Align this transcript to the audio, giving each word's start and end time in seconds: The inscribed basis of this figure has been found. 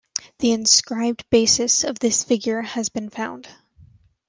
The 0.39 0.51
inscribed 0.51 1.29
basis 1.29 1.83
of 1.83 1.99
this 1.99 2.23
figure 2.23 2.63
has 2.63 2.89
been 2.89 3.11
found. 3.11 3.47